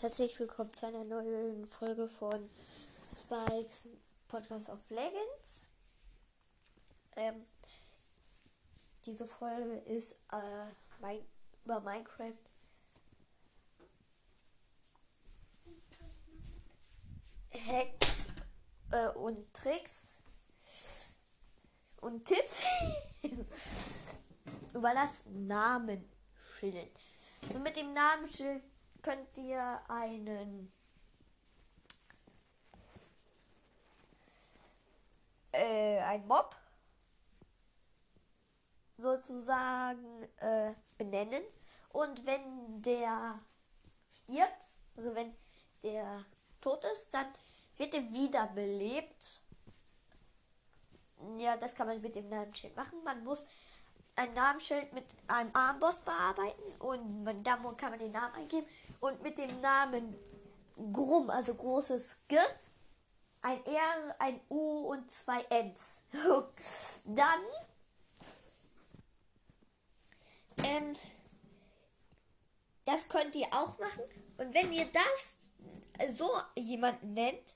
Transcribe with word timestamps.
herzlich 0.00 0.38
willkommen 0.40 0.72
zu 0.72 0.86
einer 0.86 1.04
neuen 1.04 1.66
Folge 1.66 2.08
von 2.08 2.48
Spikes 3.14 3.88
Podcast 4.26 4.70
of 4.70 4.78
Legends. 4.88 5.66
Ähm, 7.14 7.44
diese 9.04 9.26
Folge 9.26 9.74
ist 9.80 10.12
äh, 10.32 10.70
mein, 11.00 11.18
über 11.64 11.80
Minecraft. 11.80 12.32
Hacks 17.52 18.28
äh, 18.92 19.08
und 19.08 19.52
Tricks 19.52 20.14
und 22.00 22.24
Tipps 22.24 22.64
über 24.72 24.94
das 24.94 25.26
Namensschild. 25.26 26.90
So 27.48 27.58
mit 27.58 27.76
dem 27.76 27.92
Namensschild 27.92 28.62
könnt 29.02 29.36
ihr 29.38 29.82
einen 29.88 30.72
äh, 35.52 35.98
ein 36.00 36.26
Mob 36.26 36.56
sozusagen 38.96 40.22
äh, 40.38 40.72
benennen 40.96 41.42
und 41.90 42.24
wenn 42.24 42.80
der 42.82 43.38
stirbt, 44.10 44.70
also 44.96 45.14
wenn 45.14 45.34
der 45.82 46.24
tot 46.60 46.84
ist, 46.92 47.12
dann 47.12 47.26
wird 47.76 47.94
er 47.94 48.12
wiederbelebt. 48.12 49.40
Ja, 51.36 51.56
das 51.56 51.74
kann 51.74 51.86
man 51.86 52.00
mit 52.00 52.16
dem 52.16 52.28
Namensschild 52.28 52.76
machen. 52.76 53.02
Man 53.04 53.22
muss 53.24 53.46
ein 54.16 54.34
Namensschild 54.34 54.92
mit 54.92 55.04
einem 55.28 55.50
Armboss 55.54 56.00
bearbeiten 56.00 56.62
und 56.80 57.24
da 57.44 57.56
kann 57.76 57.90
man 57.90 57.98
den 57.98 58.12
Namen 58.12 58.34
eingeben 58.34 58.66
und 59.00 59.22
mit 59.22 59.38
dem 59.38 59.60
Namen 59.60 60.14
Grum, 60.92 61.30
also 61.30 61.54
großes 61.54 62.16
G, 62.28 62.36
ein 63.42 63.64
R, 63.66 64.16
ein 64.18 64.40
U 64.48 64.90
und 64.90 65.10
zwei 65.10 65.44
Ns. 65.50 66.00
Dann 67.04 67.40
ähm, 70.64 70.96
das 72.84 73.08
könnt 73.08 73.34
ihr 73.36 73.46
auch 73.52 73.78
machen. 73.78 74.02
Und 74.38 74.54
wenn 74.54 74.72
ihr 74.72 74.86
das 74.86 76.16
so 76.16 76.30
jemanden 76.56 77.14
nennt, 77.14 77.54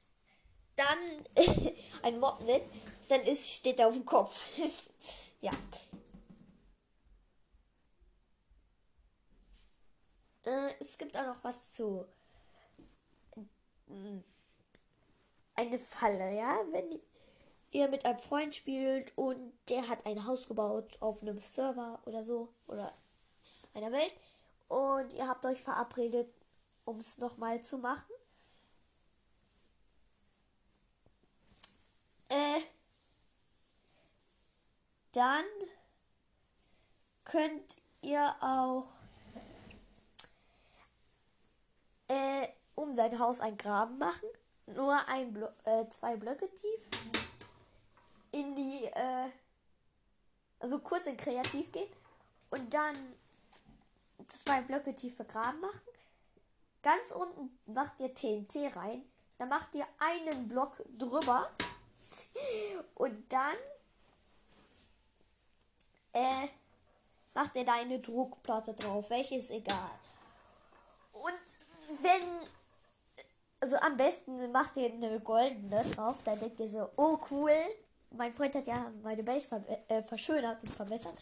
dann 0.77 0.99
ein 2.03 2.21
Mob 2.21 2.41
nennt, 2.43 2.65
dann 3.09 3.21
ist, 3.23 3.51
steht 3.51 3.79
er 3.79 3.89
auf 3.89 3.95
dem 3.95 4.05
Kopf. 4.05 4.45
ja. 5.41 5.51
Äh, 10.47 10.75
es 10.81 10.97
gibt 10.97 11.17
auch 11.17 11.27
noch 11.27 11.45
was 11.45 11.75
zu. 11.75 12.07
Äh, 13.89 14.23
eine 15.57 15.79
Falle, 15.79 16.37
ja? 16.37 16.59
Wenn 16.71 17.01
ihr 17.73 17.89
mit 17.89 18.05
einem 18.05 18.19
Freund 18.19 18.55
spielt 18.55 19.13
und 19.17 19.53
der 19.69 19.89
hat 19.89 20.07
ein 20.07 20.25
Haus 20.27 20.47
gebaut 20.49 20.97
auf 21.01 21.23
einem 21.23 21.41
Server 21.41 22.01
oder 22.07 22.23
so 22.23 22.53
oder 22.69 22.93
einer 23.75 23.93
Welt 23.93 24.15
und 24.69 25.13
ihr 25.15 25.29
habt 25.29 25.45
euch 25.45 25.61
verabredet, 25.61 26.33
um 26.85 26.99
es 27.01 27.19
nochmal 27.19 27.63
zu 27.63 27.79
machen. 27.79 28.13
Äh, 32.29 32.61
dann 35.13 35.45
könnt 37.25 37.77
ihr 38.03 38.37
auch 38.41 38.87
äh, 42.09 42.49
um 42.75 42.86
sein 42.97 43.19
Haus 43.19 43.41
ein 43.41 43.57
Graben 43.57 43.99
machen. 43.99 44.29
Nur 44.67 44.97
ein 45.09 45.33
Blo 45.33 45.49
äh, 45.65 45.89
zwei 45.91 46.17
Blöcke 46.17 46.53
tief. 46.53 46.81
In 48.33 48.57
die, 48.57 48.85
äh, 48.85 49.31
also 50.59 50.81
kurz 50.81 51.07
in 51.07 51.17
Kreativ 51.17 51.71
gehen. 51.71 51.89
Und 52.51 52.75
dann 52.75 52.97
zwei 54.27 54.61
Blöcke 54.63 54.95
tiefe 54.95 55.25
Graben 55.25 55.61
machen. 55.61 55.81
Ganz 56.83 57.11
unten 57.11 57.59
macht 57.67 58.01
ihr 58.01 58.15
TNT 58.15 58.77
rein. 58.77 59.03
Dann 59.39 59.49
macht 59.49 59.75
ihr 59.75 59.87
einen 59.99 60.49
Block 60.49 60.83
drüber. 60.99 61.51
Und 62.95 63.33
dann 63.33 63.57
äh, 66.13 66.49
macht 67.35 67.55
ihr 67.57 67.65
da 67.65 67.75
eine 67.75 68.01
Druckplatte 68.01 68.75
drauf. 68.75 69.11
Welches 69.11 69.51
egal. 69.51 69.91
Und 71.13 72.03
wenn, 72.03 72.49
also 73.67 73.79
am 73.79 73.97
besten 73.97 74.53
macht 74.53 74.77
ihr 74.77 74.93
eine 74.93 75.19
goldene 75.19 75.85
drauf, 75.87 76.23
dann 76.23 76.39
denkt 76.39 76.61
ihr 76.61 76.69
so, 76.69 76.89
oh 76.97 77.19
cool, 77.33 77.51
mein 78.11 78.33
Freund 78.33 78.55
hat 78.55 78.69
ja 78.69 78.93
meine 79.03 79.25
Base 79.25 79.49
ver 79.49 79.61
äh, 79.89 80.05
verschönert 80.05 80.63
und 80.63 80.73
verbessert. 80.73 81.15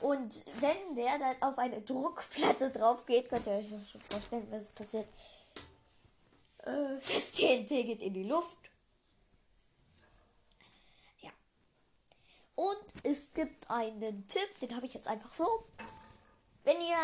Und 0.00 0.34
wenn 0.62 0.96
der 0.96 1.18
dann 1.18 1.42
auf 1.42 1.58
eine 1.58 1.82
Druckplatte 1.82 2.70
drauf 2.70 3.04
geht, 3.04 3.28
könnt 3.28 3.46
ihr 3.46 3.52
euch 3.52 3.68
schon 3.68 4.00
vorstellen, 4.00 4.46
was 4.50 4.70
passiert. 4.70 5.06
Äh, 6.64 6.96
das 7.14 7.32
TNT 7.32 7.68
geht 7.68 8.00
in 8.00 8.14
die 8.14 8.24
Luft. 8.24 8.70
Ja. 11.20 11.30
Und 12.54 12.86
es 13.02 13.32
gibt 13.34 13.70
einen 13.70 14.26
Tipp, 14.28 14.60
den 14.62 14.74
habe 14.74 14.86
ich 14.86 14.94
jetzt 14.94 15.08
einfach 15.08 15.30
so. 15.30 15.46
Wenn 16.64 16.80
ihr 16.80 16.96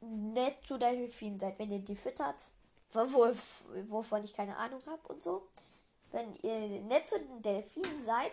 nett 0.00 0.58
zu 0.66 0.76
Delfinen 0.76 1.40
seid, 1.40 1.58
wenn 1.58 1.72
ihr 1.72 1.80
die 1.80 1.96
füttert, 1.96 2.36
wovon 2.92 4.24
ich 4.24 4.34
keine 4.34 4.56
Ahnung 4.56 4.80
habe 4.86 5.08
und 5.08 5.22
so. 5.22 5.46
Wenn 6.10 6.34
ihr 6.42 6.80
nett 6.82 7.06
zu 7.06 7.18
den 7.18 7.42
Delfinen 7.42 8.04
seid, 8.04 8.32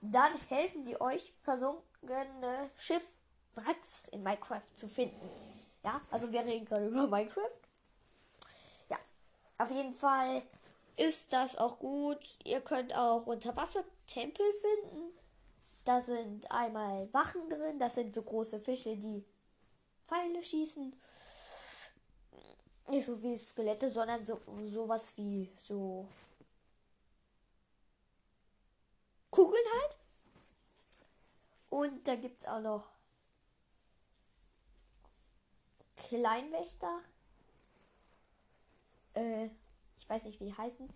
dann 0.00 0.32
helfen 0.48 0.84
die 0.84 1.00
euch, 1.00 1.32
versunkene 1.42 2.70
Schiffwracks 2.78 4.08
in 4.12 4.22
Minecraft 4.22 4.62
zu 4.74 4.88
finden. 4.88 5.30
Ja, 5.82 6.00
also 6.10 6.30
wir 6.32 6.44
reden 6.44 6.66
gerade 6.66 6.88
über 6.88 7.06
Minecraft. 7.08 7.60
Ja, 8.88 8.98
auf 9.58 9.70
jeden 9.70 9.94
Fall 9.94 10.42
ist 10.96 11.32
das 11.32 11.56
auch 11.56 11.78
gut. 11.78 12.18
Ihr 12.44 12.60
könnt 12.60 12.94
auch 12.94 13.26
unter 13.26 13.54
Wasser 13.56 13.84
Tempel 14.06 14.46
finden. 14.54 15.12
Da 15.84 16.00
sind 16.00 16.50
einmal 16.50 17.08
Wachen 17.12 17.48
drin, 17.48 17.78
das 17.78 17.94
sind 17.94 18.12
so 18.12 18.22
große 18.22 18.58
Fische, 18.58 18.96
die 18.96 19.24
Pfeile 20.04 20.42
schießen. 20.42 20.92
Nicht 22.88 23.06
so 23.06 23.20
wie 23.22 23.36
Skelette, 23.36 23.90
sondern 23.90 24.24
so 24.24 24.40
sowas 24.62 25.16
wie 25.16 25.50
so 25.58 26.06
Kugeln 29.30 29.64
halt. 29.80 29.96
Und 31.68 32.06
da 32.06 32.14
gibt 32.14 32.40
es 32.40 32.46
auch 32.46 32.60
noch 32.60 32.88
Kleinwächter. 35.96 37.00
Äh, 39.14 39.50
ich 39.98 40.08
weiß 40.08 40.24
nicht, 40.26 40.40
wie 40.40 40.46
die 40.46 40.56
heißen. 40.56 40.88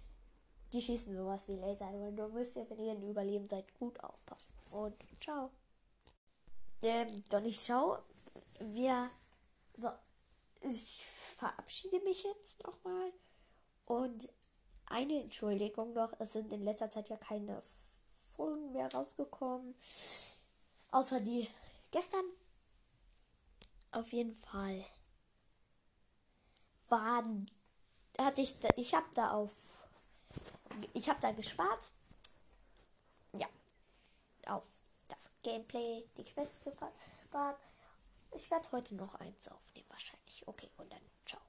Die 0.73 0.81
schießen 0.81 1.17
sowas 1.17 1.49
wie 1.49 1.57
Laser. 1.57 1.89
Aber 1.89 2.11
nur 2.13 2.29
müsst 2.29 2.57
ihr, 2.57 2.69
wenn 2.71 2.79
ihr 2.79 2.93
ein 2.93 3.11
Überleben 3.11 3.49
seid, 3.49 3.75
gut 3.79 3.99
aufpassen. 4.01 4.55
Und 4.71 4.95
ciao. 5.21 5.51
Ähm, 6.83 7.25
doch 7.29 7.43
schau 7.53 7.99
wir. 8.61 9.11
So, 9.77 9.91
ich 10.63 11.05
verabschiede 11.41 12.01
mich 12.01 12.23
jetzt 12.23 12.63
nochmal. 12.65 13.13
Und 13.87 14.29
eine 14.87 15.23
Entschuldigung 15.23 15.95
noch, 15.95 16.13
es 16.21 16.35
sind 16.35 16.53
in 16.53 16.65
letzter 16.65 16.91
Zeit 16.91 17.09
ja 17.09 17.17
keine 17.17 17.63
Folgen 18.37 18.73
mehr 18.73 18.93
rausgekommen. 18.93 19.75
Außer 20.91 21.21
die 21.21 21.49
gestern. 21.91 22.25
Auf 23.93 24.13
jeden 24.13 24.37
Fall 24.37 24.85
waren 26.89 27.47
hatte 28.19 28.43
ich 28.43 28.61
da, 28.61 28.69
ich 28.77 28.95
habe 28.95 29.07
da 29.15 29.33
auf 29.33 29.87
ich 30.93 31.09
habe 31.09 31.21
da 31.21 31.33
gespart. 31.33 31.91
Ja. 33.33 33.49
Auf 34.47 34.65
das 35.09 35.31
Gameplay, 35.43 36.05
die 36.17 36.25
Quest 36.25 36.63
gespart. 36.63 37.59
Werde 38.51 38.73
heute 38.73 38.97
noch 38.97 39.15
eins 39.15 39.49
aufnehmen, 39.49 39.87
wahrscheinlich. 39.89 40.47
Okay, 40.47 40.71
und 40.77 40.93
dann 40.93 41.03
ciao. 41.25 41.41